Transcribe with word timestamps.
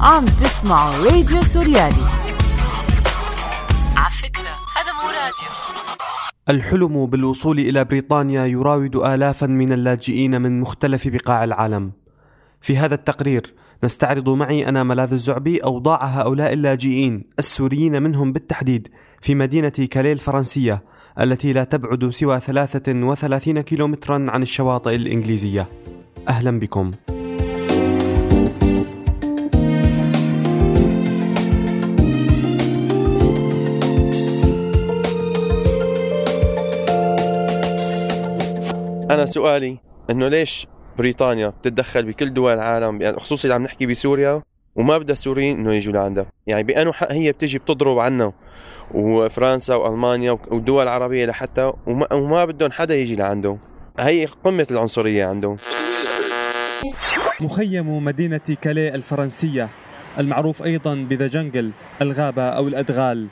عم 0.00 0.26
تسمعوا 0.26 1.04
راديو 1.04 1.42
سوريالي 1.42 2.06
على 3.96 4.10
فكرة 4.22 4.52
هذا 4.76 4.92
مو 4.92 5.08
راديو 5.10 5.48
الحلم 6.48 7.06
بالوصول 7.06 7.58
إلى 7.58 7.84
بريطانيا 7.84 8.46
يراود 8.46 8.96
آلافا 8.96 9.46
من 9.46 9.72
اللاجئين 9.72 10.40
من 10.42 10.60
مختلف 10.60 11.08
بقاع 11.08 11.44
العالم. 11.44 11.92
في 12.60 12.76
هذا 12.76 12.94
التقرير 12.94 13.54
نستعرض 13.84 14.28
معي 14.28 14.68
أنا 14.68 14.82
ملاذ 14.82 15.12
الزعبي 15.12 15.58
أوضاع 15.58 16.04
هؤلاء 16.04 16.52
اللاجئين 16.52 17.24
السوريين 17.38 18.02
منهم 18.02 18.32
بالتحديد 18.32 18.88
في 19.22 19.34
مدينة 19.34 19.68
كاليه 19.68 20.12
الفرنسية 20.12 20.82
التي 21.20 21.52
لا 21.52 21.64
تبعد 21.64 22.10
سوى 22.10 22.40
33 22.40 23.60
كيلومترا 23.60 24.26
عن 24.28 24.42
الشواطئ 24.42 24.94
الإنجليزية. 24.94 25.68
أهلا 26.28 26.58
بكم. 26.60 26.90
أنا 39.10 39.26
سؤالي 39.26 39.78
إنه 40.10 40.28
ليش 40.28 40.66
بريطانيا 40.98 41.48
بتتدخل 41.48 42.04
بكل 42.04 42.34
دول 42.34 42.54
العالم 42.54 43.02
يعني 43.02 43.18
خصوصي 43.18 43.44
اللي 43.44 43.54
عم 43.54 43.62
نحكي 43.62 43.86
بسوريا 43.86 44.42
وما 44.78 44.98
بدها 44.98 45.12
السوريين 45.12 45.58
إنه 45.58 45.74
يجوا 45.74 45.92
لعندها. 45.92 46.26
يعني 46.46 46.62
بأنه 46.62 46.92
حق 46.92 47.12
هي 47.12 47.32
بتجي 47.32 47.58
بتضرب 47.58 47.98
عنا 47.98 48.32
وفرنسا 48.94 49.74
وألمانيا 49.74 50.38
والدول 50.50 50.82
العربية 50.82 51.26
لحتى 51.26 51.72
وما, 51.86 52.12
وما 52.12 52.44
بدهم 52.44 52.72
حدا 52.72 52.94
يجي 52.96 53.16
لعنده 53.16 53.56
هي 54.00 54.26
قمة 54.44 54.66
العنصرية 54.70 55.26
عندهم. 55.26 55.56
مخيم 57.40 58.04
مدينة 58.04 58.40
كاليه 58.62 58.94
الفرنسية 58.94 59.68
المعروف 60.18 60.62
أيضا 60.62 60.94
بذا 60.94 61.26
جنجل 61.26 61.70
الغابة 62.02 62.42
أو 62.42 62.68
الأدغال. 62.68 63.28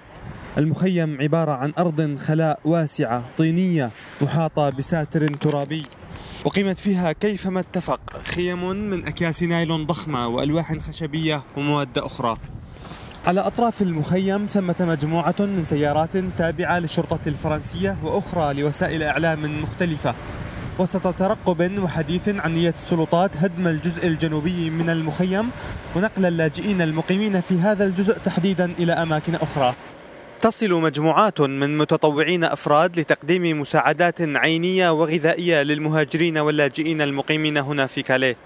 المخيم 0.58 1.20
عبارة 1.20 1.52
عن 1.52 1.72
أرض 1.78 2.18
خلاء 2.18 2.60
واسعة 2.64 3.22
طينية 3.38 3.90
محاطة 4.22 4.70
بساتر 4.70 5.26
ترابي. 5.26 5.82
أقيمت 6.44 6.78
فيها 6.78 7.12
كيفما 7.12 7.60
اتفق. 7.60 8.00
خيم 8.24 8.70
من 8.70 9.06
أكياس 9.06 9.42
نايلون 9.42 9.86
ضخمة 9.86 10.28
وألواح 10.28 10.78
خشبية 10.78 11.42
ومواد 11.56 11.98
أخرى. 11.98 12.36
على 13.26 13.40
أطراف 13.40 13.82
المخيم 13.82 14.46
ثمة 14.46 14.74
مجموعة 14.80 15.34
من 15.40 15.64
سيارات 15.68 16.16
تابعة 16.38 16.78
للشرطة 16.78 17.18
الفرنسية 17.26 17.96
وأخرى 18.02 18.54
لوسائل 18.54 19.02
إعلام 19.02 19.62
مختلفة. 19.62 20.14
وسط 20.78 21.14
ترقب 21.14 21.78
وحديث 21.78 22.28
عن 22.28 22.54
نية 22.54 22.74
السلطات 22.78 23.30
هدم 23.36 23.66
الجزء 23.66 24.06
الجنوبي 24.06 24.70
من 24.70 24.90
المخيم 24.90 25.50
ونقل 25.96 26.26
اللاجئين 26.26 26.82
المقيمين 26.82 27.40
في 27.40 27.58
هذا 27.58 27.84
الجزء 27.84 28.18
تحديدا 28.18 28.64
إلى 28.64 28.92
أماكن 28.92 29.34
أخرى. 29.34 29.74
تصل 30.42 30.72
مجموعات 30.72 31.40
من 31.40 31.78
متطوعين 31.78 32.44
أفراد 32.44 33.00
لتقديم 33.00 33.60
مساعدات 33.60 34.20
عينية 34.20 34.90
وغذائية 34.90 35.62
للمهاجرين 35.62 36.38
واللاجئين 36.38 37.02
المقيمين 37.02 37.58
هنا 37.58 37.86
في 37.86 38.02
كاليه. 38.02 38.36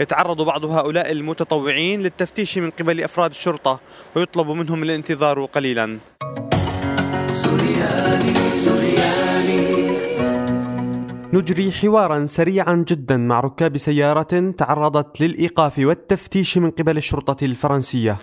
يتعرض 0.00 0.42
بعض 0.42 0.64
هؤلاء 0.64 1.12
المتطوعين 1.12 2.02
للتفتيش 2.02 2.58
من 2.58 2.70
قبل 2.70 3.00
أفراد 3.00 3.30
الشرطة 3.30 3.80
ويطلب 4.16 4.48
منهم 4.50 4.82
الانتظار 4.82 5.44
قليلا. 5.44 5.98
سوريالي 7.32 8.34
سوريالي 8.64 9.94
نجري 11.32 11.72
حوارا 11.72 12.26
سريعا 12.26 12.84
جدا 12.88 13.16
مع 13.16 13.40
ركاب 13.40 13.78
سيارة 13.78 14.50
تعرضت 14.58 15.20
للإيقاف 15.20 15.78
والتفتيش 15.78 16.58
من 16.58 16.70
قبل 16.70 16.96
الشرطة 16.96 17.44
الفرنسية 17.44 18.18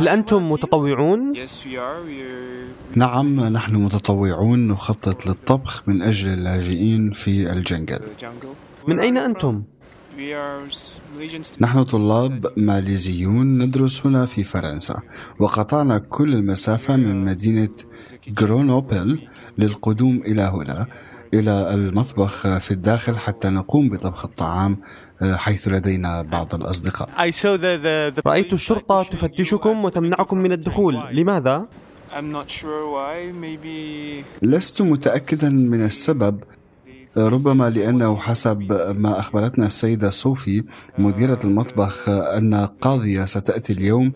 هل 0.00 0.08
أنتم 0.08 0.50
متطوعون؟ 0.52 1.32
نعم 2.94 3.40
نحن 3.40 3.76
متطوعون 3.76 4.68
نخطط 4.68 5.26
للطبخ 5.26 5.82
من 5.88 6.02
أجل 6.02 6.28
اللاجئين 6.28 7.12
في 7.12 7.52
الجنجل. 7.52 8.00
من 8.88 9.00
أين 9.00 9.18
أنتم؟ 9.18 9.62
نحن 11.60 11.82
طلاب 11.82 12.52
ماليزيون 12.56 13.62
ندرس 13.62 14.06
هنا 14.06 14.26
في 14.26 14.44
فرنسا 14.44 15.00
وقطعنا 15.38 15.98
كل 15.98 16.34
المسافة 16.34 16.96
من 16.96 17.24
مدينة 17.24 17.74
غرونوبل 18.40 19.28
للقدوم 19.58 20.22
إلى 20.26 20.42
هنا. 20.42 20.86
إلى 21.34 21.74
المطبخ 21.74 22.58
في 22.58 22.70
الداخل 22.70 23.16
حتى 23.16 23.48
نقوم 23.48 23.88
بطبخ 23.88 24.24
الطعام 24.24 24.76
حيث 25.22 25.68
لدينا 25.68 26.22
بعض 26.22 26.54
الأصدقاء. 26.54 27.08
رأيت 28.26 28.52
الشرطة 28.52 29.02
تفتشكم 29.02 29.84
وتمنعكم 29.84 30.38
من 30.38 30.52
الدخول. 30.52 30.94
لماذا؟ 31.12 31.66
لست 34.42 34.82
متأكدا 34.82 35.48
من 35.48 35.84
السبب 35.84 36.40
ربما 37.16 37.70
لأنه 37.70 38.16
حسب 38.16 38.72
ما 38.98 39.18
أخبرتنا 39.20 39.66
السيدة 39.66 40.10
صوفي 40.10 40.64
مديرة 40.98 41.40
المطبخ 41.44 42.08
أن 42.08 42.68
قاضية 42.80 43.24
ستأتي 43.24 43.72
اليوم 43.72 44.12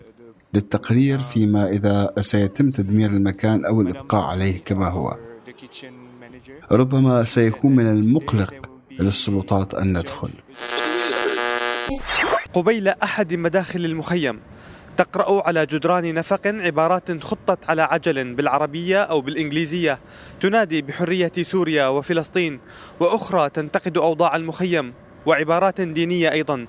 للتقرير 0.53 1.21
فيما 1.21 1.69
إذا 1.69 2.13
سيتم 2.19 2.69
تدمير 2.69 3.09
المكان 3.09 3.65
أو 3.65 3.81
الإبقاء 3.81 4.23
عليه 4.23 4.63
كما 4.63 4.89
هو. 4.89 5.17
ربما 6.71 7.23
سيكون 7.23 7.75
من 7.75 7.91
المقلق 7.91 8.69
للسلطات 8.99 9.73
أن 9.73 9.97
ندخل. 9.97 10.29
قبيل 12.53 12.87
أحد 12.87 13.33
مداخل 13.33 13.85
المخيم 13.85 14.39
تقرأ 14.97 15.47
على 15.47 15.65
جدران 15.65 16.13
نفق 16.13 16.47
عبارات 16.47 17.23
خطت 17.23 17.59
على 17.69 17.81
عجل 17.81 18.33
بالعربية 18.33 19.03
أو 19.03 19.21
بالإنجليزية 19.21 19.99
تنادي 20.41 20.81
بحرية 20.81 21.31
سوريا 21.41 21.87
وفلسطين 21.87 22.59
وأخرى 22.99 23.49
تنتقد 23.49 23.97
أوضاع 23.97 24.35
المخيم 24.35 24.93
وعبارات 25.25 25.81
دينية 25.81 26.31
أيضا. 26.31 26.67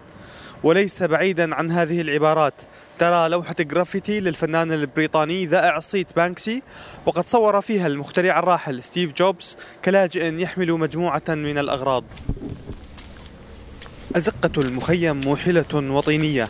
وليس 0.62 1.03
بعيدا 1.03 1.55
عن 1.55 1.71
هذه 1.71 2.01
العبارات 2.01 2.55
ترى 2.99 3.29
لوحة 3.29 3.55
جرافيتي 3.61 4.21
للفنان 4.21 4.73
البريطاني 4.73 5.47
ذائع 5.47 5.77
الصيت 5.77 6.07
بانكسي 6.17 6.62
وقد 7.07 7.29
صور 7.29 7.61
فيها 7.61 7.87
المخترع 7.87 8.39
الراحل 8.39 8.83
ستيف 8.83 9.12
جوبز 9.12 9.57
كلاجئ 9.84 10.33
يحمل 10.33 10.73
مجموعة 10.73 11.23
من 11.29 11.59
الأغراض. 11.59 12.05
أزقة 14.17 14.61
المخيم 14.61 15.21
موحلة 15.21 15.75
وطينية. 15.75 16.49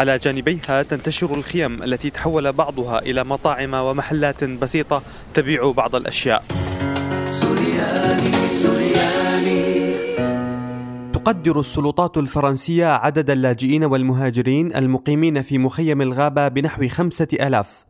على 0.00 0.18
جانبيها 0.18 0.82
تنتشر 0.82 1.34
الخيم 1.34 1.82
التي 1.82 2.10
تحول 2.10 2.52
بعضها 2.52 2.98
إلى 2.98 3.24
مطاعم 3.24 3.74
ومحلات 3.74 4.44
بسيطة 4.44 5.02
تبيع 5.34 5.70
بعض 5.70 5.94
الأشياء. 5.94 6.44
سوريالي 7.30 8.32
سوريالي 8.62 8.83
تقدر 11.24 11.60
السلطات 11.60 12.16
الفرنسية 12.16 12.86
عدد 12.86 13.30
اللاجئين 13.30 13.84
والمهاجرين 13.84 14.76
المقيمين 14.76 15.42
في 15.42 15.58
مخيم 15.58 16.02
الغابة 16.02 16.48
بنحو 16.48 16.88
خمسة 16.88 17.28
ألاف 17.32 17.84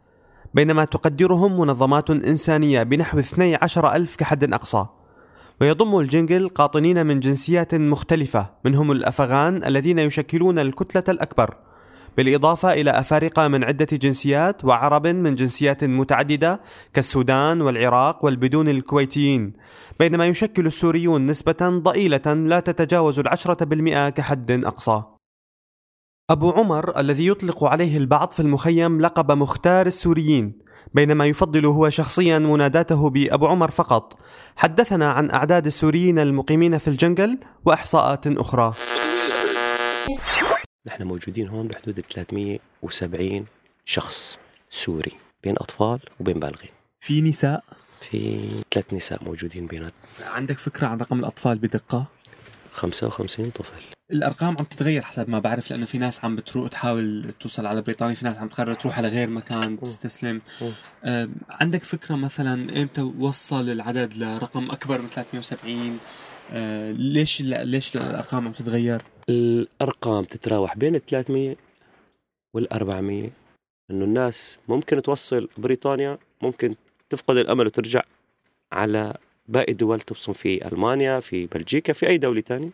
بينما 0.55 0.85
تقدرهم 0.85 1.61
منظمات 1.61 2.11
إنسانية 2.11 2.83
بنحو 2.83 3.19
12 3.19 3.95
ألف 3.95 4.17
كحد 4.17 4.53
أقصى. 4.53 4.87
ويضم 5.61 5.99
الجنجل 5.99 6.49
قاطنين 6.49 7.07
من 7.07 7.21
جنسيات 7.21 7.75
مختلفة 7.75 8.51
منهم 8.65 8.93
الأفغان 8.93 9.65
الذين 9.65 9.99
يشكلون 9.99 10.59
الكتلة 10.59 11.05
الأكبر. 11.09 11.55
بالإضافة 12.17 12.73
إلى 12.73 12.91
أفارقة 12.91 13.49
من 13.49 13.65
عدة 13.65 13.89
جنسيات 13.93 14.65
وعرب 14.65 15.07
من 15.07 15.35
جنسيات 15.35 15.85
متعددة 15.85 16.61
كالسودان 16.95 17.61
والعراق 17.61 18.25
والبدون 18.25 18.69
الكويتيين 18.69 19.53
بينما 19.99 20.27
يشكل 20.27 20.67
السوريون 20.67 21.27
نسبة 21.27 21.57
ضئيلة 21.63 22.35
لا 22.35 22.61
تتجاوز 22.61 23.19
العشرة 23.19 23.65
بالمئة 23.65 24.09
كحد 24.09 24.51
أقصى. 24.51 25.03
أبو 26.31 26.51
عمر 26.51 27.01
الذي 27.01 27.27
يطلق 27.27 27.65
عليه 27.65 27.97
البعض 27.97 28.31
في 28.31 28.41
المخيم 28.41 29.01
لقب 29.01 29.33
مختار 29.33 29.87
السوريين 29.87 30.59
بينما 30.95 31.27
يفضل 31.27 31.67
هو 31.67 31.91
شخصيا 31.91 32.39
مناداته 32.39 33.11
بأبو 33.11 33.47
عمر 33.47 33.71
فقط. 33.71 34.19
حدثنا 34.57 35.13
عن 35.13 35.31
أعداد 35.31 35.67
السوريين 35.67 36.19
المقيمين 36.19 36.79
في 36.79 36.89
الجنجل 36.89 37.39
وإحصاءات 37.65 38.27
أخرى. 38.27 38.75
نحن 40.87 41.03
موجودين 41.03 41.49
هون 41.49 41.69
بحدود 41.69 42.01
370 42.01 43.47
شخص 43.85 44.39
سوري 44.71 45.13
بين 45.45 45.55
أطفال 45.59 45.99
وبين 46.21 46.41
بالغين. 46.41 46.71
في 47.01 47.21
نساء؟ 47.21 47.65
في 48.01 48.41
ثلاث 48.71 48.95
نساء 48.95 49.25
موجودين 49.25 49.67
بينات 49.67 49.93
عندك 50.27 50.59
فكرة 50.59 50.87
عن 50.87 50.99
رقم 50.99 51.19
الأطفال 51.19 51.59
بدقة؟ 51.59 52.07
55 52.73 53.47
طفل. 53.47 53.83
الأرقام 54.11 54.49
عم 54.49 54.55
تتغير 54.65 55.03
حسب 55.03 55.31
ما 55.31 55.39
بعرف 55.39 55.71
لأنه 55.71 55.87
في 55.87 55.99
ناس 55.99 56.25
عم 56.25 56.37
بتروح 56.37 56.71
تحاول 56.71 57.35
توصل 57.41 57.67
على 57.67 57.83
بريطانيا 57.83 58.15
في 58.15 58.25
ناس 58.25 58.37
عم 58.39 58.49
تقرر 58.49 58.75
تروح 58.75 58.99
على 58.99 59.09
غير 59.09 59.31
مكان 59.31 59.81
تستسلم. 59.81 60.41
عندك 61.51 61.83
فكرة 61.83 62.15
مثلا 62.17 62.83
إمتى 62.83 63.01
وصل 63.01 63.71
العدد 63.71 64.15
لرقم 64.17 64.71
أكبر 64.71 65.03
من 65.03 65.09
370 65.09 65.99
آه 66.53 66.93
ليش 66.93 67.43
ليش 67.43 67.97
الأرقام 67.97 68.47
عم 68.47 68.53
تتغير؟ 68.53 69.03
الأرقام 69.29 70.25
تتراوح 70.25 70.77
بين 70.77 70.95
ال 70.95 71.07
300 71.07 71.57
وال 72.55 72.73
400 72.73 73.31
إنه 73.91 74.05
الناس 74.05 74.59
ممكن 74.69 75.03
توصل 75.03 75.49
بريطانيا 75.59 76.19
ممكن 76.43 76.75
تفقد 77.11 77.37
الأمل 77.37 77.67
وترجع 77.67 78.03
على 78.73 79.15
باقي 79.49 79.73
الدول 79.73 80.01
تبصم 80.01 80.33
في 80.33 80.69
ألمانيا 80.69 81.21
في 81.21 81.47
بلجيكا 81.47 81.93
في 81.93 82.09
أي 82.09 82.19
دولة 82.19 82.41
ثانية 82.41 82.71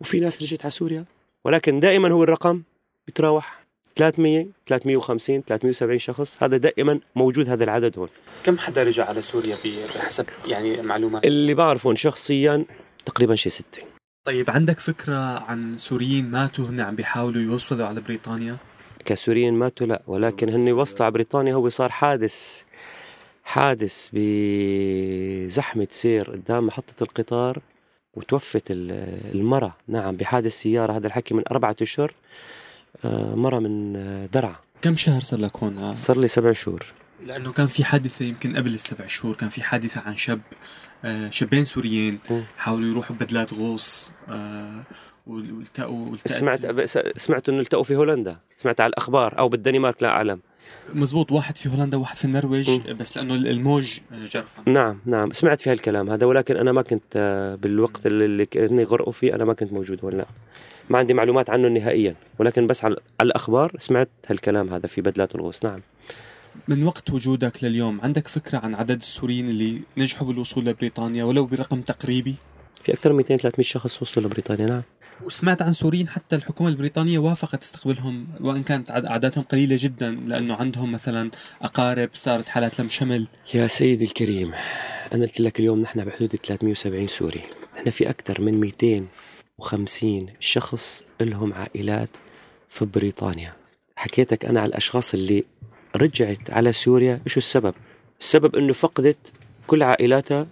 وفي 0.00 0.20
ناس 0.20 0.42
رجعت 0.42 0.62
على 0.62 0.70
سوريا. 0.70 1.04
ولكن 1.44 1.80
دائما 1.80 2.10
هو 2.12 2.22
الرقم 2.22 2.62
بيتراوح 3.06 3.64
300 3.96 4.46
350 4.66 5.42
370 5.42 5.98
شخص. 5.98 6.42
هذا 6.42 6.56
دائما 6.56 7.00
موجود 7.16 7.48
هذا 7.48 7.64
العدد 7.64 7.98
هون. 7.98 8.08
كم 8.44 8.58
حدا 8.58 8.82
رجع 8.82 9.04
على 9.04 9.22
سوريا 9.22 9.56
بحسب 9.94 10.26
يعني 10.46 10.82
معلومات؟ 10.82 11.24
اللي 11.24 11.54
بعرفهم 11.54 11.96
شخصيا 11.96 12.64
تقريبا 13.06 13.36
شيء 13.36 13.52
ستة. 13.52 13.93
طيب 14.24 14.50
عندك 14.50 14.80
فكرة 14.80 15.38
عن 15.38 15.78
سوريين 15.78 16.30
ماتوا 16.30 16.66
هن 16.66 16.80
عم 16.80 16.96
بيحاولوا 16.96 17.42
يوصلوا 17.42 17.86
على 17.86 18.00
بريطانيا؟ 18.00 18.56
كسوريين 19.04 19.54
ماتوا 19.54 19.86
لا 19.86 20.02
ولكن 20.06 20.48
هن 20.48 20.72
وصلوا 20.72 21.02
على 21.02 21.12
بريطانيا 21.12 21.54
هو 21.54 21.68
صار 21.68 21.90
حادث 21.90 22.62
حادث 23.44 24.10
بزحمة 24.12 25.86
سير 25.90 26.30
قدام 26.30 26.66
محطة 26.66 27.02
القطار 27.02 27.58
وتوفت 28.14 28.62
المرأة. 28.70 29.74
نعم 29.88 30.16
بحادث 30.16 30.52
سيارة. 30.52 30.92
هذا 30.92 31.06
الحكي 31.06 31.34
من 31.34 31.42
أربعة 31.50 31.76
أشهر 31.82 32.14
آه، 33.04 33.34
مرة 33.34 33.58
من 33.58 33.96
آه، 33.96 34.26
درعا. 34.26 34.56
كم 34.82 34.96
شهر 34.96 35.20
صار 35.20 35.40
لك 35.40 35.56
هون؟ 35.56 35.94
صار 35.94 36.18
لي 36.18 36.28
سبع 36.28 36.52
شهور. 36.52 36.84
لأنه 37.26 37.52
كان 37.52 37.66
في 37.66 37.84
حادثة 37.84 38.24
يمكن 38.24 38.56
قبل 38.56 38.74
السبع 38.74 39.06
شهور 39.06 39.34
كان 39.34 39.48
في 39.48 39.62
حادثة 39.62 40.00
عن 40.00 40.16
شاب 40.16 40.40
آه، 41.04 41.30
شابين 41.30 41.64
سوريين 41.64 42.18
حاولوا 42.58 42.88
يروحوا 42.88 43.16
ببدلات 43.16 43.54
غوص 43.54 44.12
والتقوا 45.26 46.16
سمعت 46.26 46.80
سمعت 47.16 47.48
إنه 47.48 47.60
التقوا 47.60 47.84
في 47.84 47.96
هولندا؟ 47.96 48.36
سمعت 48.56 48.80
على 48.80 48.90
الأخبار 48.90 49.38
أو 49.38 49.48
بالدنمارك 49.48 50.02
لا 50.02 50.08
أعلم. 50.08 50.40
مزبوط 50.94 51.32
واحد 51.32 51.56
في 51.56 51.68
هولندا 51.68 51.96
وواحد 51.96 52.16
في 52.16 52.24
النرويج 52.24 52.70
م. 52.70 52.96
بس 52.96 53.16
لأنه 53.16 53.34
الموج 53.34 53.98
جرفا 54.12 54.62
نعم 54.66 54.98
نعم. 55.06 55.32
سمعت 55.32 55.60
في 55.60 55.70
هالكلام 55.70 56.10
هذا 56.10 56.26
ولكن 56.26 56.56
أنا 56.56 56.72
ما 56.72 56.82
كنت 56.82 57.56
بالوقت 57.62 58.06
اللي 58.06 58.46
كاني 58.46 58.82
غرقوا 58.82 59.12
فيه 59.12 59.34
أنا 59.34 59.44
ما 59.44 59.52
كنت 59.54 59.72
موجود 59.72 60.04
هون 60.04 60.12
لا. 60.12 60.26
ما 60.90 60.98
عندي 60.98 61.14
معلومات 61.14 61.50
عنه 61.50 61.68
نهائيا 61.68 62.14
ولكن 62.38 62.66
بس 62.66 62.84
على 62.84 62.96
الأخبار 63.20 63.72
سمعت 63.76 64.08
هالكلام 64.26 64.74
هذا 64.74 64.86
في 64.86 65.00
بدلات 65.00 65.34
الغوص. 65.34 65.64
نعم. 65.64 65.80
من 66.68 66.82
وقت 66.82 67.10
وجودك 67.10 67.64
لليوم 67.64 68.00
عندك 68.00 68.28
فكرة 68.28 68.58
عن 68.58 68.74
عدد 68.74 69.00
السوريين 69.00 69.48
اللي 69.48 69.80
نجحوا 69.96 70.26
بالوصول 70.26 70.64
لبريطانيا 70.64 71.24
ولو 71.24 71.46
برقم 71.46 71.80
تقريبي؟ 71.80 72.34
في 72.82 72.92
أكثر 72.92 73.12
من 73.12 73.16
200 73.16 73.36
300 73.36 73.64
شخص 73.64 74.02
وصلوا 74.02 74.26
لبريطانيا 74.26 74.66
نعم. 74.66 74.82
وسمعت 75.22 75.62
عن 75.62 75.72
سوريين 75.72 76.08
حتى 76.08 76.36
الحكومة 76.36 76.68
البريطانية 76.68 77.18
وافقت 77.18 77.60
تستقبلهم 77.60 78.26
وإن 78.40 78.62
كانت 78.62 78.90
أعدادهم 78.90 79.44
قليلة 79.44 79.76
جدا 79.80 80.10
لأنه 80.10 80.54
عندهم 80.54 80.92
مثلا 80.92 81.30
أقارب 81.62 82.10
صارت 82.14 82.48
حالات 82.48 82.80
لم 82.80 82.88
شمل. 82.88 83.26
يا 83.54 83.66
سيدي 83.66 84.04
الكريم 84.04 84.52
أنا 85.12 85.24
قلت 85.24 85.40
لك 85.40 85.60
اليوم 85.60 85.80
نحن 85.80 86.04
بحدود 86.04 86.28
370 86.28 87.06
سوري. 87.06 87.42
نحن 87.76 87.90
في 87.90 88.10
أكثر 88.10 88.40
من 88.40 88.60
250 88.60 90.26
شخص 90.40 91.02
لهم 91.20 91.52
عائلات 91.52 92.10
في 92.68 92.84
بريطانيا. 92.84 93.52
حكيتك 93.96 94.44
أنا 94.44 94.60
على 94.60 94.68
الأشخاص 94.68 95.14
اللي 95.14 95.44
رجعت 95.96 96.50
على 96.50 96.72
سوريا. 96.72 97.20
شو 97.26 97.38
السبب؟ 97.38 97.74
السبب 98.20 98.56
أنه 98.56 98.72
فقدت 98.72 99.32
كل 99.66 99.82
عائلاتها 99.82 100.46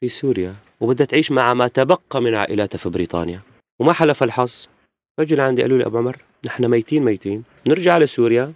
في 0.00 0.08
سوريا 0.08 0.54
وبدها 0.80 1.06
تعيش 1.06 1.32
مع 1.32 1.54
ما 1.54 1.68
تبقى 1.68 2.22
من 2.22 2.34
عائلاتها 2.34 2.78
في 2.78 2.88
بريطانيا. 2.88 3.40
وما 3.78 3.92
حلف 3.92 4.22
الحظ. 4.22 4.66
رجل 5.20 5.40
عندي 5.40 5.62
قالوا 5.62 5.78
لي 5.78 5.86
أبو 5.86 5.98
عمر 5.98 6.16
نحن 6.46 6.64
ميتين 6.64 7.04
ميتين. 7.04 7.42
نرجع 7.68 7.94
على 7.94 8.06
سوريا 8.06 8.52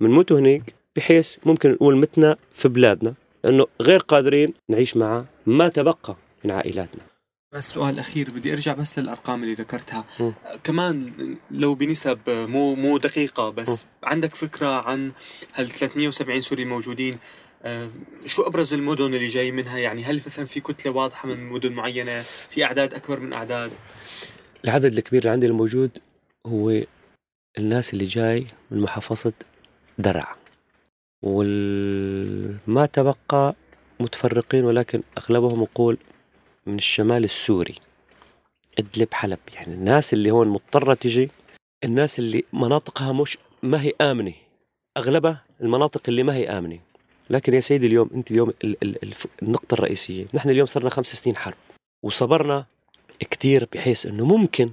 بنموت 0.00 0.32
هناك 0.32 0.74
بحيث 0.96 1.36
ممكن 1.46 1.70
نقول 1.70 1.96
متنا 1.96 2.36
في 2.54 2.68
بلادنا 2.68 3.14
لأنه 3.44 3.66
غير 3.82 4.00
قادرين 4.00 4.54
نعيش 4.68 4.96
مع 4.96 5.24
ما 5.46 5.68
تبقى 5.68 6.16
من 6.44 6.50
عائلاتنا. 6.50 7.09
بس 7.52 7.68
سؤال 7.70 7.98
أخير 7.98 8.30
بدي 8.30 8.52
أرجع 8.52 8.72
بس 8.72 8.98
للأرقام 8.98 9.42
اللي 9.42 9.54
ذكرتها. 9.54 10.04
م. 10.20 10.30
كمان 10.64 11.12
لو 11.50 11.74
بنسب 11.74 12.18
مو 12.26 12.74
مو 12.74 12.98
دقيقة 12.98 13.50
بس 13.50 13.82
م. 13.84 13.86
عندك 14.04 14.34
فكرة 14.34 14.68
عن 14.82 15.12
هال 15.54 15.68
370 15.68 16.40
سوري 16.40 16.64
موجودين؟ 16.64 17.14
آه، 17.62 17.90
شو 18.26 18.42
أبرز 18.42 18.72
المدن 18.74 19.04
اللي 19.04 19.28
جاي 19.28 19.52
منها؟ 19.52 19.78
يعني 19.78 20.04
هل 20.04 20.22
مثلا 20.26 20.46
في 20.46 20.60
كتلة 20.60 20.92
واضحة 20.92 21.28
من 21.28 21.48
مدن 21.50 21.72
معينة؟ 21.72 22.22
في 22.22 22.64
أعداد 22.64 22.94
أكبر 22.94 23.20
من 23.20 23.32
أعداد؟ 23.32 23.70
العدد 24.64 24.94
الكبير 24.98 25.20
اللي 25.20 25.30
عندي 25.30 25.46
الموجود 25.46 25.98
هو 26.46 26.80
الناس 27.58 27.92
اللي 27.92 28.04
جاي 28.04 28.46
من 28.70 28.80
محافظة 28.80 29.32
درعا 29.98 30.34
وما 31.22 32.86
تبقى 32.86 33.54
متفرقين 34.00 34.64
ولكن 34.64 35.02
أغلبهم 35.18 35.62
يقول 35.62 35.98
من 36.66 36.74
الشمال 36.74 37.24
السوري. 37.24 37.74
إدلب 38.78 39.14
حلب. 39.14 39.38
يعني 39.54 39.74
الناس 39.74 40.12
اللي 40.12 40.30
هون 40.30 40.48
مضطرة 40.48 40.94
تجي 40.94 41.30
الناس 41.84 42.18
اللي 42.18 42.44
مناطقها 42.52 43.12
مش 43.12 43.38
ما 43.62 43.82
هي 43.82 43.92
آمنة. 44.00 44.32
أغلبها 44.96 45.44
المناطق 45.60 46.02
اللي 46.08 46.22
ما 46.22 46.34
هي 46.34 46.48
آمنة. 46.48 46.78
لكن 47.30 47.54
يا 47.54 47.60
سيدي 47.60 47.86
اليوم 47.86 48.10
أنت 48.14 48.30
اليوم 48.30 48.52
النقطة 49.42 49.74
الرئيسية. 49.74 50.26
نحن 50.34 50.50
اليوم 50.50 50.66
صرنا 50.66 50.90
خمس 50.90 51.06
سنين 51.06 51.36
حرب. 51.36 51.56
وصبرنا 52.02 52.66
كثير 53.30 53.68
بحيث 53.72 54.06
إنه 54.06 54.24
ممكن 54.24 54.70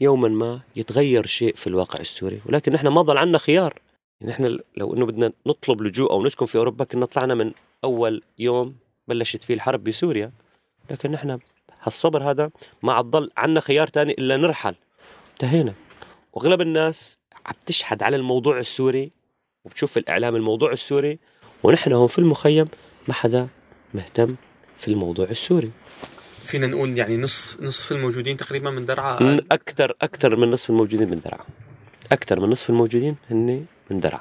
يوما 0.00 0.28
ما 0.28 0.60
يتغير 0.76 1.26
شيء 1.26 1.54
في 1.54 1.66
الواقع 1.66 2.00
السوري. 2.00 2.40
ولكن 2.46 2.72
نحن 2.72 2.88
ما 2.88 3.02
ضل 3.02 3.18
عندنا 3.18 3.38
خيار. 3.38 3.78
يعني 4.20 4.32
نحن 4.32 4.58
لو 4.76 4.94
إنه 4.94 5.06
بدنا 5.06 5.32
نطلب 5.46 5.82
لجوء 5.82 6.10
أو 6.10 6.24
نسكن 6.24 6.46
في 6.46 6.58
أوروبا 6.58 6.84
كنا 6.84 7.06
طلعنا 7.06 7.34
من 7.34 7.52
أول 7.84 8.22
يوم 8.38 8.76
بلشت 9.08 9.44
فيه 9.44 9.54
الحرب 9.54 9.84
بسوريا. 9.84 10.32
لكن 10.90 11.10
نحن 11.10 11.38
هالصبر 11.82 12.30
هذا 12.30 12.50
ما 12.82 12.92
عاد 12.92 13.04
ضل 13.04 13.30
عندنا 13.36 13.60
خيار 13.60 13.86
تاني 13.86 14.12
إلا 14.12 14.36
نرحل. 14.36 14.74
انتهينا. 15.32 15.74
وأغلب 16.32 16.60
الناس 16.60 17.18
عم 17.46 17.54
تشحد 17.66 18.02
على 18.02 18.16
الموضوع 18.16 18.58
السوري 18.58 19.12
وبتشوف 19.64 19.92
في 19.92 19.98
الإعلام 19.98 20.36
الموضوع 20.36 20.72
السوري 20.72 21.18
ونحن 21.62 21.92
هون 21.92 22.06
في 22.06 22.18
المخيم 22.18 22.68
ما 23.08 23.14
حدا 23.14 23.48
مهتم 23.94 24.36
في 24.76 24.88
الموضوع 24.88 25.26
السوري. 25.26 25.70
فينا 26.44 26.66
نقول 26.66 26.98
يعني 26.98 27.16
نصف 27.16 27.60
نصف 27.60 27.92
الموجودين 27.92 28.36
تقريبا 28.36 28.70
من 28.70 28.86
درعا. 28.86 29.38
أكثر 29.52 29.96
أكثر 30.02 30.36
من 30.36 30.50
نصف 30.50 30.70
الموجودين 30.70 31.10
من 31.10 31.20
درعا. 31.20 31.44
أكثر 32.12 32.40
من 32.40 32.48
نصف 32.48 32.70
الموجودين 32.70 33.16
هن 33.30 33.66
من 33.90 34.00
درعا. 34.00 34.20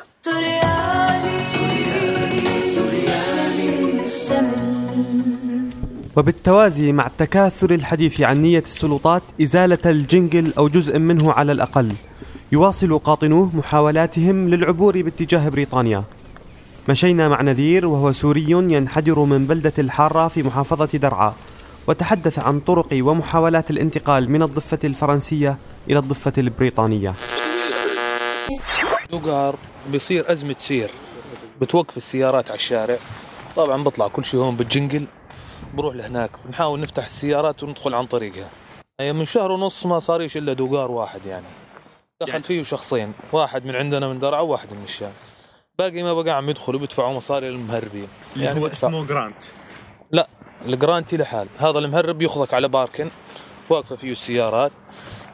وبالتوازي 6.18 6.92
مع 6.92 7.08
التكاثر 7.08 7.74
الحديث 7.74 8.22
عن 8.22 8.42
نية 8.42 8.64
السلطات 8.66 9.22
إزالة 9.42 9.78
الجنجل 9.86 10.54
أو 10.58 10.68
جزء 10.68 11.00
منه 11.00 11.32
على 11.32 11.52
الأقل 11.52 11.92
يواصل 12.52 13.00
قاطنوه 13.00 13.56
محاولاتهم 13.56 14.50
للعبور 14.50 15.02
باتجاه 15.02 15.50
بريطانيا. 15.50 16.04
مشينا 16.90 17.30
مع 17.30 17.42
نذير 17.42 17.86
وهو 17.88 18.12
سوري 18.12 18.52
ينحدر 18.52 19.20
من 19.20 19.46
بلدة 19.46 19.74
الحارة 19.80 20.28
في 20.28 20.44
محافظة 20.44 20.98
درعا 20.98 21.34
وتحدث 21.88 22.40
عن 22.40 22.60
طرق 22.60 22.88
ومحاولات 22.94 23.72
الانتقال 23.72 24.32
من 24.32 24.44
الضفة 24.44 24.80
الفرنسية 24.84 25.58
إلى 25.90 26.00
الضفة 26.00 26.34
البريطانية. 26.38 27.14
دوغار 29.12 29.56
بيصير 29.92 30.32
أزمة 30.32 30.56
سير 30.60 30.90
بتوقف 31.62 31.98
السيارات 31.98 32.48
على 32.48 32.58
الشارع. 32.58 32.98
طبعا 33.56 33.84
بطلع 33.84 34.08
كل 34.08 34.26
شيء 34.26 34.40
هون 34.40 34.56
بال 34.56 34.68
jungle 34.68 35.06
بروح 35.74 35.96
لهناك. 35.96 36.32
بنحاول 36.46 36.80
نفتح 36.80 37.06
السيارات 37.06 37.64
وندخل 37.64 37.94
عن 37.94 38.06
طريقها. 38.06 38.50
هي 39.00 39.14
من 39.14 39.26
شهر 39.26 39.52
ونص 39.52 39.86
ما 39.86 40.00
صاريش 40.00 40.38
إلا 40.38 40.54
دوغار 40.54 40.92
واحد 40.92 41.26
يعني. 41.26 41.46
دخل 42.22 42.32
يعني؟ 42.32 42.44
فيه 42.44 42.64
شخصين. 42.64 43.14
واحد 43.34 43.66
من 43.66 43.76
عندنا 43.76 44.08
من 44.08 44.20
درعا 44.20 44.42
وواحد 44.42 44.74
من 44.74 44.84
الشام. 44.84 45.12
باقي 45.80 46.04
ما 46.04 46.14
بقى 46.14 46.38
عم 46.38 46.50
يدخلوا 46.50 46.80
بيدفعوا 46.80 47.14
مصاري 47.14 47.50
للمهربين. 47.50 48.08
يعني 48.38 48.60
هو 48.60 48.68
اسمه 48.68 49.06
guarantee 49.06 49.44
لا 50.12 50.28
ال 50.66 50.71
guarantee 50.71 51.18
لحال. 51.18 51.48
هذا 51.58 51.80
المهرب 51.80 52.22
ياخذك 52.22 52.54
على 52.54 52.68
parking. 52.68 53.10
واقفة 53.70 53.96
فيه 53.96 54.12
السيارات. 54.12 54.72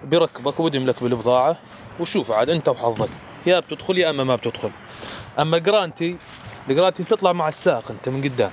بيركبك 0.03 0.60
وبدم 0.60 0.86
لك 0.86 1.03
بالبضاعة. 1.03 1.58
وشوف 2.00 2.32
عاد 2.32 2.50
أنت 2.50 2.70
وحظك. 2.70 3.10
يا 3.48 3.60
بتدخل 3.60 3.98
يا 3.98 4.10
أما 4.10 4.24
ما 4.24 4.36
بتدخل. 4.36 4.72
أما 5.39 5.58
ال 5.58 5.64
guarantee 5.64 6.18
ال 6.70 6.73
guarantee 6.73 7.04
بتطلع 7.03 7.34
مع 7.34 7.50
السائق 7.50 7.91
أنت 7.91 8.10
من 8.10 8.24
قدام. 8.24 8.51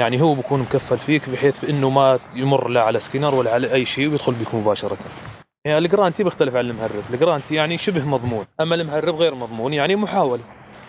يعني 0.00 0.20
هو 0.20 0.34
بكون 0.34 0.60
مكفل 0.60 0.98
فيك 0.98 1.30
بحيث 1.30 1.64
إنه 1.64 1.90
ما 1.90 2.18
يمر 2.34 2.68
لا 2.68 2.82
على 2.82 3.00
سكينر 3.00 3.34
ولا 3.34 3.54
على 3.54 3.72
أي 3.72 3.84
شيء 3.84 4.08
ويدخل 4.08 4.32
بك 4.32 4.54
مباشرة. 4.54 4.98
يعني 5.64 5.78
ال 5.78 5.83
guarantee 5.83 6.24
بيختلف 6.24 6.56
عن 6.56 6.64
المهرب. 6.64 7.02
ال 7.10 7.14
guarantee 7.14 7.54
يعني 7.54 7.78
شبه 7.78 8.04
مضمون. 8.04 8.46
أما 8.60 8.74
المهرب 8.74 9.14
غير 9.14 9.34
مضمون 9.34 9.72
يعني 9.72 9.96
محاولة. 9.96 10.42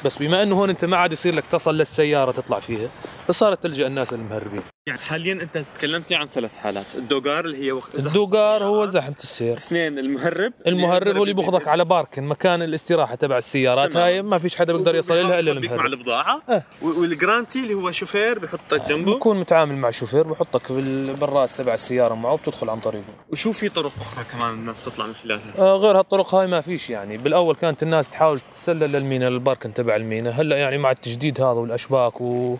بس 0.05 0.17
بما 0.17 0.43
إنه 0.43 0.55
هون 0.55 0.69
أنت 0.69 0.85
ما 0.85 0.97
عاد 0.97 1.11
يصير 1.11 1.35
لك 1.35 1.43
تصل 1.51 1.77
للسيارة 1.77 2.31
تطلع 2.31 2.59
فيها 2.59 2.89
فصارت 3.27 3.63
تلجأ 3.63 3.87
الناس 3.87 4.13
المهربين 4.13 4.61
يعني 4.88 5.00
حاليا 5.00 5.34
أنت 5.34 5.63
تكلمت 5.77 6.10
لي 6.12 6.15
عن 6.15 6.27
ثلاث 6.27 6.58
حالات. 6.58 6.86
الدوغار 6.96 7.46
اللي 7.46 7.65
هي 7.65 7.72
وقت 7.72 7.96
الدوغار 7.96 8.63
هو. 8.63 8.86
زحمة 8.86 9.15
السير 9.20 9.58
اثنين 9.58 10.00
المهرب. 10.00 10.53
المهرب 10.67 11.17
هو 11.17 11.24
اللي 11.24 11.34
بياخذك 11.34 11.67
على 11.67 11.86
parking 11.86 12.24
مكان 12.24 12.62
الاستراحة 12.62 13.15
تبع 13.15 13.38
السيارات. 13.38 13.91
تمام. 13.91 14.03
هاي 14.03 14.22
ما 14.22 14.38
فيش 14.38 14.56
حدا 14.58 14.74
بيقدر 14.74 14.96
يصل 14.96 15.13
لها 15.13 15.39
إلا 15.39 15.53
بيك 15.53 15.70
مع 15.72 15.75
المهرب 15.75 15.94
البضاعه. 15.94 16.41
و- 16.82 17.01
وال 17.01 17.12
guarantee 17.12 17.59
اللي 17.60 17.74
هو 17.74 17.91
شوفير 17.91 18.39
بحطك 18.39 18.89
جنبه. 18.89 19.15
بكون 19.15 19.39
متعامل 19.39 19.75
مع 19.75 19.91
شوفير 19.91 20.24
بحطك 20.24 20.72
بال- 20.72 21.13
بالراس 21.15 21.58
تبع 21.58 21.74
السيارة 21.74 22.13
معه 22.13 22.34
وبتدخل 22.34 22.70
عن 22.70 22.79
طريقه. 22.79 23.03
وشو 23.32 23.51
في 23.51 23.70
طرق 23.70 23.91
أخرى 24.01 24.24
كمان 24.32 24.53
الناس 24.53 24.82
تطلع 24.82 25.06
من 25.08 25.13
خلالها؟ 25.13 25.58
آه 25.58 25.77
غير 25.77 26.00
هالطرق 26.00 26.36
هاي 26.36 26.48
ما 26.48 26.62
فيش 26.62 26.89
يعني. 26.89 27.17
بالأول 27.17 27.56
كانت 27.56 27.84
الناس 27.84 28.10
تحاول 28.10 28.39
تسلل 28.53 28.91
للمينا 28.91 29.29
لل 29.29 29.39
parking 29.39 29.74
تبع 29.74 29.96
المينا. 29.96 30.29
هلأ 30.29 30.58
يعني 30.58 30.77
مع 30.77 30.91
التجديد 30.91 31.41
هذا 31.41 31.48
والأشباك 31.51 32.22
و- 32.22 32.56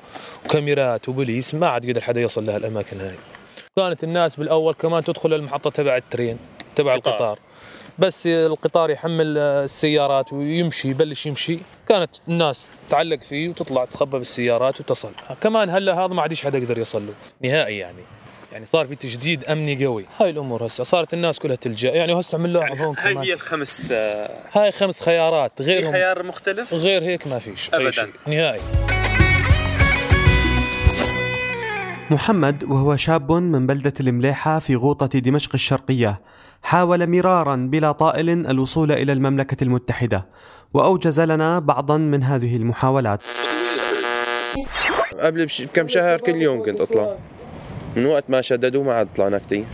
وكاميرات 0.46 1.10
وبوليس 1.10 1.56
ما 1.56 1.68
عاد 1.68 1.90
قدر 1.90 2.02
حدا 2.02 2.17
يصل 2.22 2.46
لها 2.46 2.58
الأماكن 2.58 3.02
هاي. 3.02 3.16
كانت 3.78 4.04
الناس 4.04 4.36
بالأول 4.36 4.74
كمان 4.74 5.04
تدخل 5.04 5.34
المحطة 5.34 5.70
تبع 5.70 5.98
الترين 5.98 6.38
تبع 6.76 6.96
قطار. 6.96 7.14
القطار. 7.14 7.40
بس 8.00 8.28
القطار 8.28 8.90
يحمل 8.90 9.38
السيارات 9.38 10.34
ويمشي 10.34 10.90
يبلش 10.90 11.26
يمشي. 11.26 11.60
كانت 11.88 12.10
الناس 12.28 12.68
تعلق 12.90 13.22
فيه 13.22 13.50
وتطلع 13.50 13.86
تخبى 13.86 14.18
بالسيارات 14.18 14.80
وتصل. 14.80 15.12
كمان 15.42 15.70
هلا 15.70 15.94
هذا 15.94 16.14
ما 16.14 16.22
عادش 16.22 16.44
حدا 16.44 16.58
يقدر 16.58 16.78
يصل 16.78 17.08
له. 17.08 17.14
نهائي 17.50 17.78
يعني. 17.78 18.04
يعني 18.52 18.66
صار 18.66 18.88
في 18.88 18.96
تجديد 18.96 19.44
أمني 19.46 19.86
قوي. 19.86 20.06
هاي 20.20 20.30
الأمور 20.30 20.68
هسه 20.68 20.84
صارت 20.84 21.14
الناس 21.14 21.40
كلها 21.40 21.56
تلجأ. 21.56 21.92
يعني 21.92 22.20
هسه 22.20 22.38
عملوا 22.38 22.62
يعني 22.62 22.86
هون 22.86 22.96
هاي. 23.00 23.18
هي 23.18 23.34
الخمس 23.34 23.90
آه، 23.92 24.38
هاي 24.52 24.72
خمس 24.72 25.04
خيارات. 25.04 25.62
في 25.62 25.64
غيرهم 25.64 25.92
خيار 25.92 26.24
مختلف؟ 26.24 26.74
غير 26.74 27.04
هيك 27.04 27.28
ما 27.28 27.40
فيش. 27.40 27.70
أبداً. 27.74 27.88
اي 27.88 27.92
شيء. 27.92 28.10
نهائي. 28.28 28.97
محمد 32.12 32.64
وهو 32.64 32.96
شاب 32.96 33.32
من 33.32 33.68
بلدة 33.68 33.94
المليحة 34.00 34.60
في 34.60 34.76
غوطة 34.76 35.20
دمشق 35.20 35.52
الشرقية 35.54 36.22
حاول 36.64 37.08
مرارا 37.08 37.56
بلا 37.56 37.92
طائل 37.92 38.30
الوصول 38.30 38.92
إلى 38.92 39.14
المملكة 39.14 39.64
المتحدة 39.64 40.26
وأوجز 40.74 41.20
لنا 41.20 41.60
بعضا 41.60 41.98
من 41.98 42.24
هذه 42.24 42.56
المحاولات. 42.56 43.20
قبل. 45.20 45.48
بكم 45.60 45.88
شهر 45.88 46.20
كل 46.20 46.36
يوم 46.36 46.64
كنت 46.64 46.82
أطلع. 46.82 47.16
من 47.96 48.06
وقت 48.06 48.24
ما 48.30 48.42
شددوا 48.42 48.84
ما 48.84 48.94
عاد 48.94 49.08
طلعنا 49.16 49.38
كثير 49.38 49.66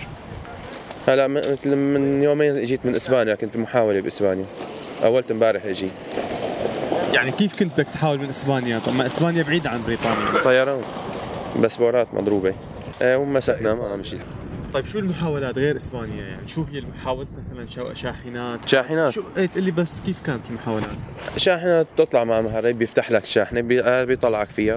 هلأ 1.08 1.28
من- 1.28 1.38
مثل 1.38 1.76
من 1.76 2.24
يومين 2.24 2.56
إجيت 2.58 2.86
من 2.86 2.96
إسبانيا 2.96 3.36
كنت 3.36 3.58
محاولة 3.58 4.02
بإسبانيا. 4.02 4.46
أولت 5.04 5.32
امبارح 5.32 5.66
إجي. 5.66 5.88
يعني 7.14 7.32
كيف 7.32 7.60
كنت 7.60 7.74
بدك 7.74 7.88
تحاول 7.94 8.20
من 8.20 8.30
إسبانيا؟ 8.30 8.80
طب 8.80 8.96
ما 8.96 9.06
إسبانيا 9.08 9.44
بعيدة 9.44 9.70
عن 9.70 9.84
بريطانيا. 9.84 10.44
طيران. 10.44 10.82
باسبورات 11.56 12.14
مضروبة. 12.14 12.56
إيه 13.02 13.16
ومسكنا 13.16 13.76
ما 13.76 13.96
مشي 13.96 14.18
طيب 14.74 14.86
شو 14.88 15.00
المحاولات 15.00 15.58
غير 15.58 15.78
إسبانيا؟ 15.78 16.24
يعني 16.24 16.48
شو 16.48 16.64
هي 16.74 16.80
المحاولات 16.80 17.28
مثلا 17.38 17.68
شو- 17.70 17.94
شاحنات؟ 17.94 18.70
شاحنات. 18.70 19.14
شو 19.14 19.22
إيه 19.38 19.46
تقول 19.46 19.64
لي 19.64 19.72
بس 19.72 19.92
كيف 20.06 20.22
كانت 20.22 20.50
المحاولات؟ 20.50 20.90
شاحنه 21.38 21.82
بتطلع 21.82 22.24
مع 22.24 22.42
مهرب 22.42 22.80
بيفتح 22.80 23.12
لك 23.12 23.24
الشاحنه 23.24 23.62
بي- 23.62 23.82
آه 23.84 24.04
بيطلعك 24.04 24.50
فيها. 24.50 24.76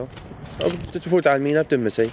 أو 0.62 0.68
بتفوت 0.94 1.26
على 1.26 1.36
المينا 1.36 1.62
بتمسك 1.62 2.10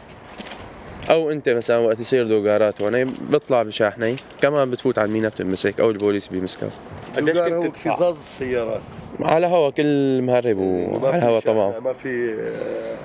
أو 1.09 1.31
أنت 1.31 1.49
مثلا 1.49 1.77
وقت 1.77 1.99
يصير 1.99 2.27
دوغارات 2.27 2.81
هون 2.81 3.03
بيطلع 3.05 3.63
بشاحنة. 3.63 4.15
كمان 4.41 4.71
بتفوت 4.71 4.97
على 4.99 5.05
المينا 5.07 5.29
بتمسك 5.29 5.79
أو 5.79 5.89
البوليس 5.91 6.27
بيمسكك 6.27 6.69
قديش 7.15 7.37
كنت 7.39 7.75
تدفع؟ 7.75 7.91
اكتظاظ 7.91 8.17
السيارات. 8.17 8.81
على 9.19 9.47
هوا 9.47 9.69
كل 9.69 10.21
مهرب 10.21 10.57
وعلى 10.57 11.23
هوا 11.25 11.39
طبعا 11.39 11.79
ما 11.79 11.93
في 11.93 12.33
آه، 12.39 12.97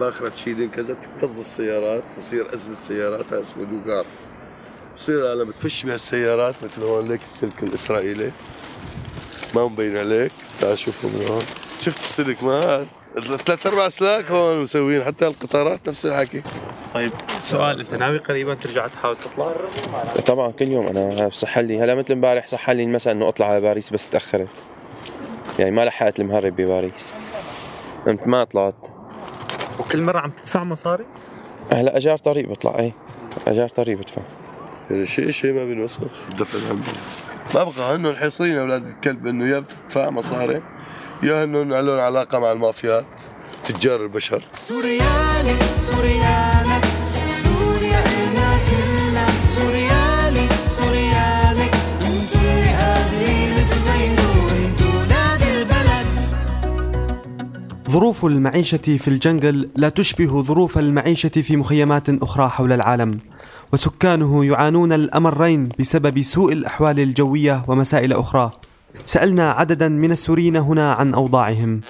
باخرة 0.00 0.28
تشيلين 0.28 0.70
كذا 0.70 0.94
بتكتظ 0.94 1.38
السيارات 1.38 2.02
بصير 2.18 2.54
أزمة 2.54 2.74
سيارات 2.74 3.26
هذا 3.32 3.40
اسمه 3.40 3.64
دوغار 3.64 4.04
بصير 4.96 5.34
لما 5.34 5.50
بتفش 5.50 5.84
بهالسيارات 5.84 6.54
مثل 6.62 6.82
هون 6.82 7.08
ليك 7.08 7.20
السلك 7.22 7.62
الإسرائيلي. 7.62 8.32
ما 9.54 9.64
مبين 9.64 9.96
عليك 9.96 10.32
تعال 10.60 10.78
شوفه 10.78 11.08
من 11.08 11.28
هون. 11.28 11.42
شفت 11.80 12.04
السلك 12.04 12.42
ما 12.42 12.86
ثلاث 13.46 13.66
أربع 13.66 13.88
سلاك 13.88 14.30
هون 14.30 14.62
مسوين 14.62 15.04
حتى 15.04 15.26
القطارات 15.26 15.88
نفس 15.88 16.06
الحكي. 16.06 16.42
طيب 16.94 17.12
سؤال 17.42 17.80
أنت 17.80 17.94
ناوي 17.94 18.18
قريبا 18.18 18.54
ترجع 18.54 18.86
تحاول 18.86 19.16
تطلع؟ 19.24 19.52
طبعا 20.26 20.52
كل 20.52 20.68
يوم 20.68 20.86
أنا 20.86 21.30
صح 21.30 21.58
لي. 21.58 21.80
هلا 21.80 21.94
مثل 21.94 22.12
امبارح 22.12 22.46
صح 22.46 22.70
لي 22.70 22.86
مثلا 22.86 23.12
إنه 23.12 23.28
أطلع 23.28 23.46
على 23.46 23.60
باريس 23.60 23.90
بس 23.90 24.08
تأخرت. 24.08 24.48
يعني 25.58 25.70
ما 25.70 25.84
لحقت 25.84 26.20
المهرب 26.20 26.56
بباريس. 26.56 27.14
قمت 28.06 28.26
ما 28.26 28.44
طلعت. 28.44 28.97
وكل 29.78 30.02
مرة 30.02 30.18
عم 30.18 30.30
تدفع 30.30 30.64
مصاري؟ 30.64 31.04
هلا 31.72 31.96
أجار 31.96 32.18
طريق 32.18 32.48
بطلع 32.48 32.78
إيه 32.78 32.92
أجار 33.46 33.68
طريق 33.68 33.98
بدفع. 33.98 34.22
يعني 34.90 35.06
شيء 35.06 35.30
شيء 35.30 35.52
ما 35.52 35.64
بينوصف 35.64 36.28
الدفع 36.30 36.74
ما 37.54 37.64
بقى 37.64 37.94
هنن 37.96 38.16
حيصرين 38.16 38.58
أولاد 38.58 38.86
الكلب 38.86 39.26
إنه 39.26 39.46
يا 39.54 39.58
بتدفع 39.60 40.10
مصاري 40.10 40.62
يا 41.22 41.44
هنن 41.44 41.72
لهم 41.72 41.98
علاقة 41.98 42.38
مع 42.38 42.52
المافيات 42.52 43.04
تجار 43.66 44.02
البشر. 44.02 44.42
سوريالي 44.56 45.56
سوريالك 45.80 46.77
ظروف 57.88 58.24
المعيشة 58.24 58.96
في 58.98 59.08
الجنجل 59.08 59.68
لا 59.76 59.88
تشبه 59.88 60.42
ظروف 60.42 60.78
المعيشة 60.78 61.28
في 61.28 61.56
مخيمات 61.56 62.08
أخرى 62.08 62.48
حول 62.48 62.72
العالم. 62.72 63.20
وسكانه 63.72 64.44
يعانون 64.44 64.92
الأمرين 64.92 65.68
بسبب 65.78 66.22
سوء 66.22 66.52
الأحوال 66.52 67.00
الجوية 67.00 67.64
ومسائل 67.68 68.12
أخرى. 68.12 68.50
سألنا 69.04 69.52
عددا 69.52 69.88
من 69.88 70.12
السوريين 70.12 70.56
هنا 70.56 70.92
عن 70.92 71.14
أوضاعهم. 71.14 71.80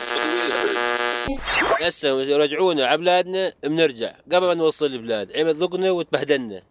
هسه 1.83 2.37
رجعونا 2.37 2.87
على 2.87 2.99
بلادنا 2.99 3.53
بنرجع. 3.63 4.11
قبل 4.33 4.47
ما 4.47 4.55
نوصل 4.55 4.87
البلاد 4.87 5.33
عم 5.37 5.49
ذقنا 5.49 5.91
وتبهدلنا. 5.91 6.63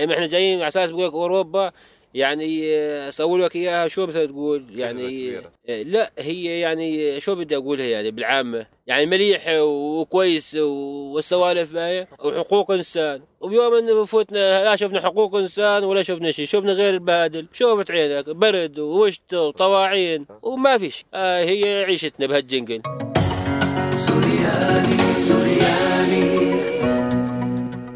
عم 0.00 0.10
إحنا 0.10 0.26
جايين 0.26 0.58
على 0.58 0.68
أساس 0.68 0.90
بقول 0.90 1.06
لك 1.08 1.12
أوروبا 1.12 1.72
يعني 2.14 2.74
أسوي 3.08 3.44
لك 3.44 3.56
إياها 3.56 3.88
شو 3.88 4.06
مثلا 4.06 4.26
تقول؟ 4.26 4.64
يعني 4.74 5.40
لا 5.68 6.12
هي 6.18 6.60
يعني 6.60 7.20
شو 7.20 7.34
بدي 7.34 7.56
أقولها 7.56 7.86
يعني 7.86 8.10
بالعامة؟ 8.10 8.66
يعني 8.86 9.06
مليح 9.06 9.44
وكويس 9.60 10.56
والسوالف 10.56 11.74
معي 11.74 12.06
وحقوق 12.24 12.70
إنسان. 12.70 13.20
وبيوم 13.40 13.74
إنه 13.74 14.04
فوتنا 14.04 14.64
لا 14.64 14.76
شفنا 14.76 15.00
حقوق 15.00 15.36
إنسان 15.36 15.84
ولا 15.84 16.02
شفنا 16.02 16.30
شيء 16.30 16.46
شفنا 16.46 16.72
غير 16.72 16.94
البهادل 16.94 17.46
شوفت 17.52 17.90
عينك 17.90 18.30
برد 18.30 18.78
ووشت 18.78 19.34
وطواعين. 19.34 20.26
وما 20.42 20.78
فيش. 20.78 21.04
آه 21.14 21.44
هي 21.44 21.84
عيشتنا 21.84 22.26
بهالجنقل 22.26 22.82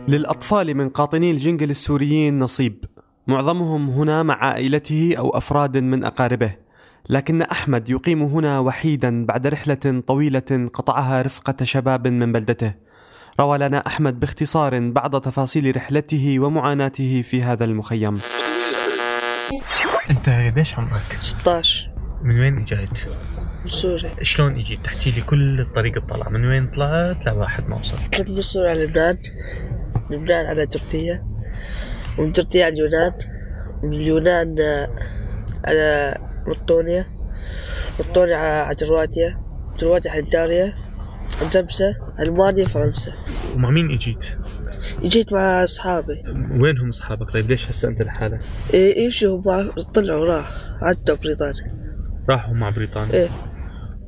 للأطفال 0.08 0.74
من 0.74 0.88
قاطني 0.88 1.30
الجنجل 1.30 1.70
السوريين 1.70 2.38
نصيب. 2.38 2.84
معظمهم 3.26 3.90
هنا 3.90 4.22
مع 4.22 4.34
عائلته 4.34 5.14
أو 5.18 5.30
أفراد 5.30 5.76
من 5.76 6.04
أقاربه 6.04 6.54
لكن 7.08 7.42
أحمد 7.42 7.88
يقيم 7.88 8.22
هنا 8.22 8.58
وحيدا 8.58 9.26
بعد 9.26 9.46
رحلة 9.46 10.02
طويلة 10.06 10.68
قطعها 10.74 11.22
رفقة 11.22 11.64
شباب 11.64 12.08
من 12.08 12.32
بلدته. 12.32 12.74
روى 13.40 13.58
لنا 13.58 13.86
أحمد 13.86 14.20
باختصار 14.20 14.90
بعض 14.90 15.20
تفاصيل 15.20 15.76
رحلته 15.76 16.40
ومعاناته 16.40 17.22
في 17.22 17.42
هذا 17.42 17.64
المخيم. 17.64 18.20
أنت 20.10 20.28
قديش 20.28 20.78
عمرك؟ 20.78 21.16
16 21.20 21.90
من 22.22 22.40
وين 22.40 22.58
إجيت؟ 22.58 22.90
من 23.64 23.70
سوريا. 23.70 24.14
شلون 24.22 24.52
إجيت؟ 24.52 24.80
تحكي 24.84 25.10
لي 25.10 25.20
كل 25.20 25.60
الطريق 25.60 25.96
الطلع 25.96 26.28
من 26.28 26.46
وين 26.46 26.66
طلعت؟ 26.66 27.26
لواحد 27.26 27.68
ما 27.68 27.76
وصلت 27.76 28.14
طلعت 28.16 28.28
من 28.28 28.42
سوريا 28.42 28.70
على 28.70 28.84
لبنان. 28.84 29.18
لبنان 30.10 30.46
على 30.46 30.66
تركيا. 30.66 31.26
ومن 32.18 32.32
تركيا 32.32 32.64
على 32.64 32.74
اليونان 32.74 33.12
ومن 33.82 33.92
اليونان 33.92 34.56
آه، 34.60 34.88
على 35.64 36.16
مطونيا 36.46 37.06
مطونيا 38.00 38.36
على 38.36 38.74
كرواتيا 38.74 39.40
كرواتيا 39.80 40.10
على 40.10 40.22
داريا 40.22 40.74
النمسا 41.42 41.94
ألمانيا 42.20 42.66
فرنسا. 42.66 43.12
ومع 43.54 43.70
مين 43.70 43.90
إجيت؟ 43.90 44.24
جيت 45.02 45.32
مع 45.32 45.64
أصحابي. 45.64 46.22
وينهم 46.60 46.88
أصحابك؟ 46.88 47.30
طيب 47.30 47.50
ليش 47.50 47.70
هسه 47.70 47.88
أنت 47.88 48.02
لحالك؟ 48.02 48.40
إيه 48.74 49.04
يمشوا 49.04 49.42
مع 49.46 49.82
طلعوا 49.94 50.24
راح. 50.24 50.50
عدوا 50.82 51.16
بريطانيا. 51.16 51.74
راحوا 52.30 52.54
مع 52.54 52.70
بريطانيا. 52.70 53.14
إيه 53.14 53.28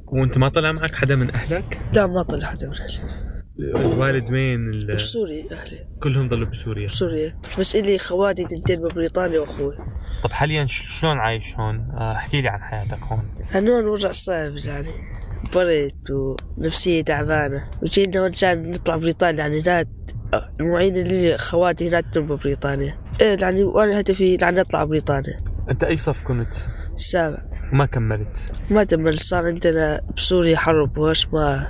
وأنت 0.06 0.38
ما 0.38 0.48
طلع 0.48 0.72
معك 0.80 0.94
حدا 0.94 1.16
من 1.16 1.34
أهلك؟ 1.34 1.80
لا 1.94 2.06
ما 2.06 2.22
طلع 2.22 2.46
حدا 2.46 2.68
من 2.68 2.74
أهلي. 2.74 3.25
الوالد 3.58 4.30
وين؟ 4.30 4.70
ال- 4.70 4.94
بسوريا 4.96 5.44
أهلي. 5.52 5.86
كلهم 6.02 6.28
ضلوا 6.28 6.48
بسوريا. 6.48 6.86
بسوريا 6.86 7.34
بس 7.58 7.76
إلي 7.76 7.98
خواتي 7.98 8.44
تنتين 8.44 8.80
ببريطانيا 8.80 9.40
وأخوي. 9.40 9.76
طب 10.24 10.32
حاليا 10.32 10.66
شلون 10.66 11.18
عايش 11.18 11.54
هون؟ 11.56 11.76
آه، 11.90 12.12
احكي 12.12 12.40
لي 12.40 12.48
عن 12.48 12.60
حياتك 12.62 13.02
هون. 13.02 13.28
هنون 13.50 13.86
وضع 13.86 14.12
صعب 14.12 14.56
يعني. 14.64 14.90
بريت 15.54 16.10
ونفسية 16.10 17.02
تعبانة. 17.04 17.64
وجينا 17.82 18.20
هون 18.20 18.28
عشان 18.30 18.70
نطلع 18.70 18.96
بريطانيا 18.96 19.38
يعني 19.38 19.60
هناك 19.62 19.88
المعين 20.60 20.96
اللي 20.96 21.38
خواتي 21.38 21.88
هناك 21.88 22.04
تربى 22.12 22.36
بريطانيا 22.36 22.98
إيه 23.20 23.38
يعني 23.40 23.62
وأنا 23.64 24.00
هدفي 24.00 24.34
يعني 24.34 24.60
أطلع 24.60 24.84
بريطانيا. 24.84 25.36
أنت 25.70 25.84
أي 25.84 25.96
صف 25.96 26.22
كنت؟ 26.22 26.56
السابع 26.94 27.38
وما 27.72 27.86
كملت. 27.86 28.52
ما 28.70 28.84
تمل 28.84 29.18
صار 29.18 29.46
عندنا 29.46 30.00
بسوريا 30.16 30.56
حرب 30.56 30.98
وهش 30.98 31.28
ما 31.32 31.66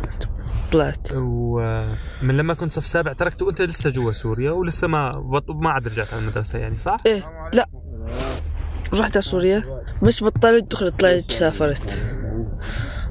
طلعت. 0.72 1.08
ومن 1.14 2.36
لما 2.36 2.54
كنت 2.54 2.72
صف 2.74 2.86
سابع 2.86 3.12
تركت 3.12 3.42
وانت 3.42 3.62
لسه 3.62 3.90
جوا 3.90 4.12
سوريا 4.12 4.50
ولسه 4.50 4.86
ما 4.86 5.12
ما 5.48 5.70
عاد 5.70 5.88
رجعت 5.88 6.12
على 6.12 6.22
المدرسة 6.22 6.58
يعني 6.58 6.78
صح؟ 6.78 6.96
إيه. 7.06 7.50
لا. 7.52 7.66
رحت 8.94 9.16
على 9.16 9.22
سوريا. 9.22 9.62
بس 10.02 10.24
بطلت 10.24 10.70
دخلت 10.70 11.00
طلعت 11.00 11.30
سافرت. 11.30 12.16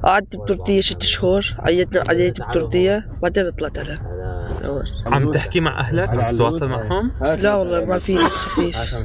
قعدت 0.04 0.36
بتركيا 0.36 0.82
ست 0.82 1.04
شهور. 1.04 1.56
عيتنا 1.60 2.04
عيت 2.10 2.42
بتركيا. 2.42 3.12
بعدين 3.22 3.50
طلعت 3.50 3.78
على 3.78 3.98
عم 5.06 5.32
تحكي 5.32 5.60
مع 5.60 5.80
أهلك؟ 5.80 6.10
عم 6.10 6.30
تتواصل 6.30 6.70
معهم؟ 6.70 7.12
لا 7.22 7.56
والله 7.56 7.86
ما 7.86 8.00
في 8.00 8.16
نت 8.16 8.22
خفيف. 8.22 8.96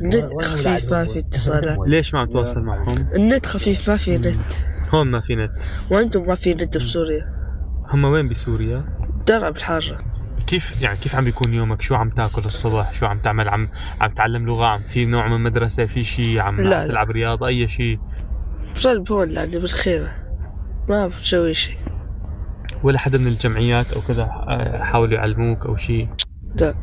النت 0.00 0.44
خفيف 0.44 0.92
ما 0.92 1.04
في 1.04 1.18
اتصالات 1.18 1.78
ليش 1.86 2.14
ما 2.14 2.20
عم 2.20 2.26
تتواصل 2.26 2.62
معهم؟ 2.62 2.82
النت 3.16 3.46
خفيف 3.46 3.90
ما 3.90 3.96
في 3.96 4.18
نت. 4.18 4.52
هون 4.90 5.10
ما 5.10 5.20
في 5.20 5.36
نت. 5.36 5.50
وعندهم 5.90 6.26
ما 6.26 6.34
في 6.34 6.54
نت 6.54 6.78
بسوريا. 6.78 7.37
هم 7.90 8.04
وين 8.04 8.28
بسوريا؟ 8.28 8.84
درع 9.26 9.50
بالحارة 9.50 9.98
كيف 10.46 10.82
يعني 10.82 10.98
كيف 10.98 11.16
عم 11.16 11.24
بيكون 11.24 11.54
يومك؟ 11.54 11.82
شو 11.82 11.94
عم 11.94 12.10
تاكل 12.10 12.44
الصبح؟ 12.44 12.94
شو 12.94 13.06
عم 13.06 13.18
تعمل؟ 13.18 13.48
عم 13.48 13.68
عم 14.00 14.10
تعلم 14.10 14.46
لغة؟ 14.46 14.66
عم 14.66 14.78
في 14.78 15.04
نوع 15.06 15.28
من 15.28 15.40
مدرسة؟ 15.40 15.86
في 15.86 16.04
شيء 16.04 16.40
عم 16.42 16.56
لا، 16.56 16.62
لا. 16.68 16.86
تلعب 16.88 17.10
رياضة؟ 17.10 17.46
أي 17.46 17.68
شيء؟ 17.68 17.98
بصلب 18.74 19.12
هون 19.12 19.30
يعني 19.30 19.58
بالخيمة 19.58 20.12
ما 20.88 21.06
بسوي 21.06 21.54
شيء 21.54 21.76
ولا 22.82 22.98
حدا 22.98 23.18
من 23.18 23.26
الجمعيات 23.26 23.92
أو 23.92 24.00
كذا 24.00 24.22
آه، 24.22 24.82
حاولوا 24.84 25.14
يعلموك 25.14 25.66
أو 25.66 25.76
شيء؟ 25.76 26.08
لا 26.60 26.74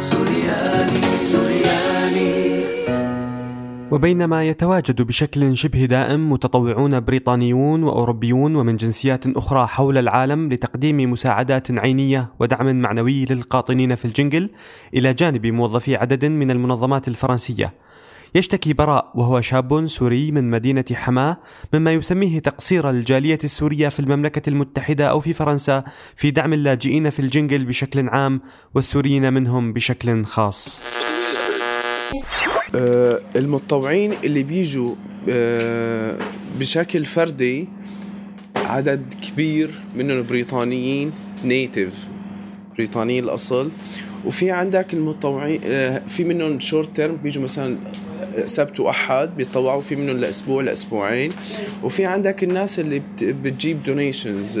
سوريالي 0.00 1.00
سوريالي 1.02 1.49
وبينما 3.90 4.44
يتواجد 4.44 5.02
بشكل 5.02 5.56
شبه 5.56 5.84
دائم 5.84 6.32
متطوعون 6.32 7.00
بريطانيون 7.00 7.82
وأوروبيون 7.82 8.56
ومن 8.56 8.76
جنسيات 8.76 9.26
أخرى 9.26 9.66
حول 9.66 9.98
العالم 9.98 10.52
لتقديم 10.52 11.10
مساعدات 11.10 11.70
عينية 11.70 12.32
ودعم 12.40 12.80
معنوي 12.80 13.24
للقاطنين 13.24 13.94
في 13.94 14.04
الجنجل 14.04 14.50
إلى 14.94 15.14
جانب 15.14 15.46
موظفي 15.46 15.96
عدد 15.96 16.24
من 16.24 16.50
المنظمات 16.50 17.08
الفرنسية. 17.08 17.74
يشتكي 18.34 18.72
براء 18.72 19.12
وهو 19.14 19.40
شاب 19.40 19.86
سوري 19.86 20.32
من 20.32 20.50
مدينة 20.50 20.84
حماه 20.92 21.36
مما 21.74 21.92
يسميه 21.92 22.38
تقصير 22.38 22.90
الجالية 22.90 23.38
السورية 23.44 23.88
في 23.88 24.00
المملكة 24.00 24.48
المتحدة 24.50 25.06
أو 25.10 25.20
في 25.20 25.32
فرنسا 25.32 25.84
في 26.16 26.30
دعم 26.30 26.52
اللاجئين 26.52 27.10
في 27.10 27.20
ال 27.20 27.26
jungle 27.26 27.64
بشكل 27.64 28.08
عام 28.08 28.40
والسوريين 28.74 29.32
منهم 29.32 29.72
بشكل 29.72 30.24
خاص. 30.24 30.82
آه، 32.74 33.20
المتطوعين 33.36 34.12
اللي 34.24 34.42
بيجوا 34.42 34.94
آه، 35.28 36.16
بشكل 36.58 37.04
فردي 37.04 37.68
عدد 38.56 39.02
كبير 39.28 39.70
منهم 39.96 40.26
بريطانيين 40.26 41.12
native 41.44 42.06
بريطانيين 42.76 43.24
الأصل. 43.24 43.70
وفي 44.26 44.50
عندك 44.50 44.94
المتطوعين 44.94 45.60
آه، 45.64 46.02
في 46.08 46.24
منهم 46.24 46.60
short 46.60 46.96
term 46.96 47.16
بيجوا 47.16 47.42
مثلا 47.44 47.78
سبت 48.44 48.80
وأحد 48.80 49.36
بيتطوعوا 49.36 49.80
في 49.82 49.96
منهم 49.96 50.16
لأسبوع 50.16 50.62
لأسبوعين. 50.62 51.32
وفي 51.82 52.04
عندك 52.04 52.44
الناس 52.44 52.80
اللي 52.80 52.98
بت- 52.98 53.24
بتجيب 53.24 53.82
دونيشنز 53.82 54.58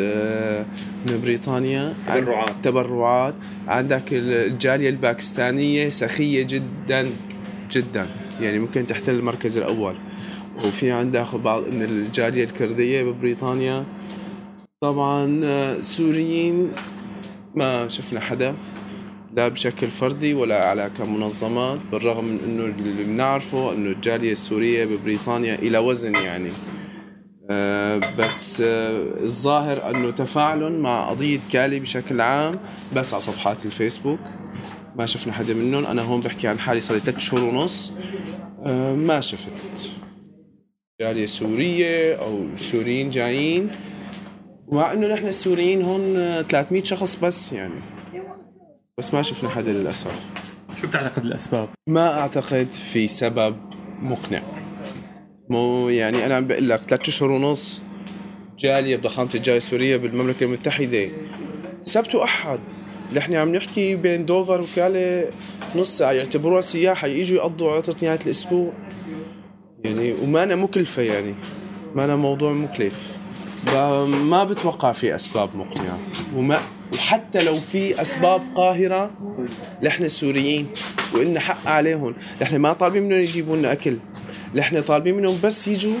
من 1.08 1.20
بريطانيا. 1.22 1.94
تبرعات. 2.16 2.54
تبرعات. 2.62 3.34
عندك 3.68 4.02
الجالية 4.12 4.88
الباكستانية 4.88 5.88
سخية 5.88 6.42
جدا. 6.42 7.10
جدا. 7.72 8.08
يعني 8.40 8.58
ممكن 8.58 8.86
تحتل 8.86 9.14
المركز 9.14 9.56
الأول. 9.58 9.94
وفي 10.64 10.90
عندك 10.90 11.34
بعض 11.34 11.68
من 11.68 11.82
الجاليه 11.82 12.44
الكردية 12.44 13.02
ببريطانيا. 13.02 13.84
طبعا 14.80 15.40
آه، 15.44 15.80
سوريين 15.80 16.72
ما 17.54 17.88
شفنا 17.88 18.20
حدا 18.20 18.56
لا 19.36 19.48
بشكل 19.48 19.90
فردي 19.90 20.34
ولا 20.34 20.68
على 20.68 20.90
كمنظمات 20.98 21.80
بالرغم 21.92 22.24
من 22.24 22.38
إنه 22.44 22.64
اللي 22.64 23.04
بنعرفه 23.04 23.72
إنه 23.72 23.90
الجاليه 23.90 24.32
السورية 24.32 24.84
ببريطانيا 24.84 25.54
إلى 25.54 25.78
وزن 25.78 26.14
يعني. 26.14 26.50
آه، 27.50 28.00
بس 28.18 28.60
آه، 28.60 29.24
الظاهر 29.24 29.90
إنه 29.90 30.10
تفاعلهم 30.10 30.72
مع 30.72 31.10
قضية 31.10 31.40
كالي 31.52 31.80
بشكل 31.80 32.20
عام 32.20 32.58
بس 32.96 33.14
على 33.14 33.22
صفحات 33.22 33.66
الفيسبوك. 33.66 34.20
ما 34.96 35.06
شفنا 35.06 35.32
حدا 35.32 35.54
منهم. 35.54 35.86
أنا 35.86 36.02
هون 36.02 36.20
بحكي 36.20 36.48
عن 36.48 36.58
حالي 36.58 36.80
صار 36.80 36.96
لي 36.96 37.02
ثلاث 37.02 37.18
شهور 37.18 37.44
ونص. 37.44 37.92
آه، 38.66 38.94
ما 38.94 39.20
شفت. 39.20 39.52
جالية 41.00 41.26
سورية 41.26 42.14
أو 42.14 42.46
سوريين 42.56 43.10
جايين. 43.10 43.70
ومع 44.66 44.92
إنه 44.92 45.14
نحن 45.14 45.26
السوريين 45.26 45.82
هون 45.82 46.16
آه، 46.16 46.42
300 46.42 46.82
شخص 46.82 47.16
بس 47.16 47.52
يعني. 47.52 47.80
بس 48.98 49.14
ما 49.14 49.22
شفنا 49.22 49.48
حدا 49.48 49.72
للأسف. 49.72 50.12
شو 50.80 50.86
بتعتقد 50.86 51.24
الأسباب؟ 51.24 51.68
ما 51.86 52.20
أعتقد 52.20 52.68
في 52.68 53.08
سبب 53.08 53.56
مقنع. 54.02 54.42
مو 55.50 55.88
يعني 55.88 56.26
أنا 56.26 56.34
عم 56.34 56.46
بقول 56.46 56.68
لك 56.68 56.80
ثلاث 56.80 57.08
اشهر 57.08 57.30
ونص 57.30 57.82
جالية 58.58 58.96
بضخامة 58.96 59.30
الجالية 59.34 59.58
السورية 59.58 59.96
بالمملكة 59.96 60.44
المتحدة. 60.44 61.08
سبت 61.82 62.14
وأحد. 62.14 62.60
نحن 63.14 63.34
عم 63.34 63.56
نحكي 63.56 63.96
بين 63.96 64.26
دوفر 64.26 64.60
وكالي 64.60 65.30
نص 65.76 65.98
ساعة 65.98 66.12
يعتبروها 66.12 66.60
سياحة 66.60 67.08
يجوا 67.08 67.36
يقضوا 67.36 67.72
عطلة 67.72 67.96
نهاية 68.02 68.18
الأسبوع. 68.26 68.72
يعني 69.84 70.12
وما 70.12 70.42
أنا 70.42 70.56
مكلفة 70.56 71.02
يعني. 71.02 71.34
ما 71.94 72.04
أنا 72.04 72.16
موضوع 72.16 72.52
مكلف. 72.52 73.16
ما 74.06 74.44
بتوقع 74.44 74.92
في 74.92 75.14
أسباب 75.14 75.56
مقنعة. 75.56 75.98
وما 76.36 76.60
وحتى 76.94 77.44
لو 77.44 77.54
في 77.54 78.00
أسباب 78.00 78.42
قاهرة 78.54 79.10
نحن 79.82 80.04
السوريين 80.04 80.66
وإلنا 81.14 81.40
حق 81.40 81.68
عليهم. 81.68 82.14
نحن 82.42 82.56
ما 82.56 82.72
طالبين 82.72 83.02
منهم 83.02 83.20
يجيبوا 83.20 83.56
لنا 83.56 83.72
أكل. 83.72 83.96
نحن 84.54 84.80
طالبين 84.80 85.16
منهم 85.16 85.36
بس 85.44 85.68
يجوا 85.68 85.94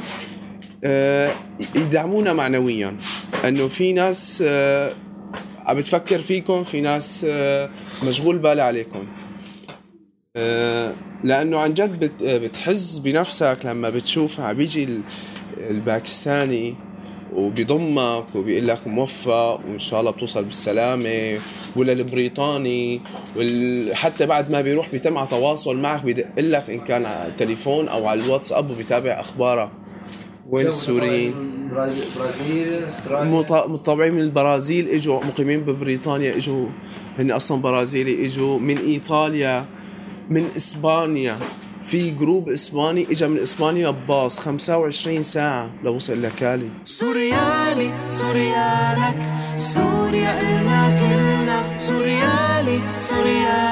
آه، 0.84 1.34
يدعمونا 1.74 2.32
معنويا. 2.32 2.96
إنه 3.44 3.68
في 3.68 3.92
ناس 3.92 4.44
آه، 4.46 4.92
عم 5.70 5.76
بتفكر 5.76 6.20
فيكم 6.20 6.62
في 6.62 6.80
ناس 6.80 7.26
آه، 7.28 7.70
مشغول 8.06 8.38
بالها 8.38 8.64
عليكم 8.64 9.06
آه، 10.36 10.94
لأنه 11.24 11.58
عن 11.58 11.74
جد 11.74 12.12
آه، 12.24 12.38
بتحس 12.38 12.98
بنفسك 12.98 13.58
لما 13.64 13.90
بتشوف 13.90 14.40
عم 14.40 14.56
بيجي 14.56 14.84
ال- 14.84 15.00
الباكستاني 15.58 16.74
وبيضمك 17.34 18.34
وبيقول 18.34 18.68
لك 18.68 18.86
موفق 18.86 19.60
وإن 19.68 19.78
شاء 19.78 20.00
الله 20.00 20.10
بتوصل 20.10 20.44
بالسلامة 20.44 21.40
ولا 21.76 21.92
البريطاني. 21.92 23.00
حتى 23.92 24.26
بعد 24.26 24.50
ما 24.50 24.60
بيروح 24.60 24.88
بيتم 24.88 25.18
على 25.18 25.28
تواصل 25.28 25.76
معك 25.76 26.02
بيدق 26.04 26.26
لك 26.38 26.70
إن 26.70 26.80
كان 26.80 27.06
على 27.06 27.28
التليفون 27.28 27.88
أو 27.88 28.06
على 28.08 28.20
الواتساب 28.20 28.70
وبيتابع 28.70 29.20
أخبارك 29.20 29.70
وين 30.50 30.66
السوريين 30.66 31.34
برازيل 31.72 32.86
متطوعين 33.68 34.14
من 34.14 34.20
البرازيل 34.20 34.88
إجوا 34.88 35.24
مقيمين 35.24 35.60
ببريطانيا 35.60 36.36
إجوا. 36.36 36.66
هن 37.18 37.30
أصلا 37.30 37.60
برازيلي 37.60 38.26
إجوا. 38.26 38.58
من 38.58 38.78
إيطاليا 38.78 39.64
من 40.30 40.48
إسبانيا. 40.56 41.36
في 41.84 42.10
جروب 42.10 42.48
إسباني 42.48 43.06
اجى 43.10 43.26
من 43.28 43.38
إسبانيا 43.38 43.90
بباص 43.90 44.38
25 44.38 45.22
ساعة 45.22 45.70
لوصل 45.84 46.22
لكالي 46.22 46.68
سوريالي 46.84 47.90
سوريالك 48.10 49.18
سوريا 49.74 50.40
إلنا 50.40 50.80
كلنا. 51.00 51.78
سوريالي 51.78 52.80
سوريالك 53.00 53.69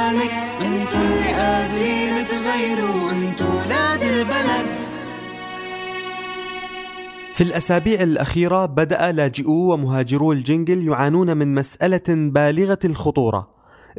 في 7.39 7.45
الأسابيع 7.45 8.03
الأخيرة 8.03 8.67
بدأ 8.67 9.13
لاجئو 9.13 9.73
ومهاجرو 9.73 10.33
الجنجل 10.33 10.89
يعانون 10.89 11.37
من 11.37 11.55
مسألة 11.55 12.03
بالغة 12.09 12.79
الخطورة. 12.85 13.49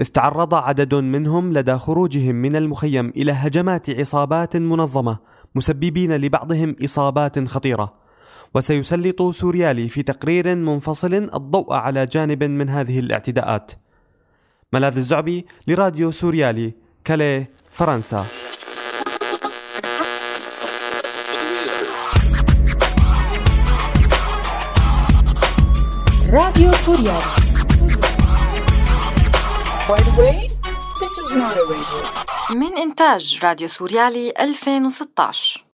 إذ 0.02 0.06
تعرض 0.06 0.54
عدد 0.54 0.96
منهم 0.96 1.54
لدى 1.54 1.78
خروجهم 1.78 2.36
من 2.36 2.56
المخيم 2.56 3.10
إلى 3.10 3.32
هجمات 3.32 3.90
عصابات 3.90 4.58
منظمة 4.58 5.18
مسببين 5.56 6.14
لبعضهم 6.14 6.76
إصابات 6.84 7.48
خطيرة. 7.48 7.94
وسيسلط 8.56 9.22
سوريالي 9.22 9.90
في 9.90 10.04
تقرير 10.04 10.56
منفصل 10.56 11.14
الضوء 11.14 11.74
على 11.74 12.06
جانب 12.06 12.44
من 12.44 12.70
هذه 12.70 13.00
الاعتداءات. 13.00 13.72
ملاذ 14.74 14.96
الزعبي 14.98 15.46
لراديو 15.68 16.12
سوريالي 16.12 16.74
كاليه 17.06 17.50
فرنسا. 17.72 18.26
راديو 26.34 26.72
سوريالي 26.74 27.24
By 29.90 30.00
the 30.02 30.14
way, 30.22 30.38
this 31.02 31.14
is 31.18 31.36
not 31.36 31.58
a 31.58 31.64
radio. 31.72 32.56
من 32.56 32.78
إنتاج 32.78 33.40
راديو 33.44 33.68
سوريالي 33.68 34.34
2016 34.40 35.69